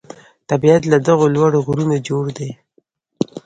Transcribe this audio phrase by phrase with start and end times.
[0.49, 2.51] طبیعت له دغو لوړو غرونو جوړ دی.